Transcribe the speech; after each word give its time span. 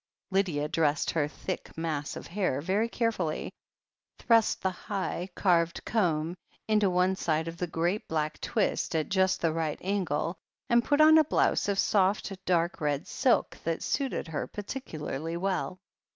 Lydia 0.31 0.67
dressed 0.67 1.11
her 1.11 1.27
thick 1.27 1.77
mass 1.77 2.15
of 2.15 2.25
hair 2.25 2.59
very 2.59 2.89
carefully, 2.89 3.53
thrust 4.17 4.63
the 4.63 4.71
high, 4.71 5.29
carved 5.35 5.85
comb 5.85 6.35
into 6.67 6.89
one 6.89 7.15
side 7.15 7.47
of 7.47 7.57
the 7.57 7.67
great 7.67 8.07
THE 8.09 8.15
HEEL 8.15 8.21
OF 8.21 8.25
ACHILLES 8.41 8.89
185 8.89 8.89
black 8.89 8.89
twist 8.89 8.95
at 8.95 9.09
just 9.09 9.41
the 9.41 9.53
right 9.53 9.79
angle, 9.87 10.37
and 10.71 10.83
put 10.83 11.01
on 11.01 11.19
a 11.19 11.23
blouse 11.23 11.67
of 11.69 11.77
soft, 11.77 12.33
dark 12.45 12.81
red 12.81 13.07
silk 13.07 13.59
that 13.63 13.83
suited 13.83 14.29
her 14.29 14.47
particularly 14.47 15.37
well. 15.37 15.77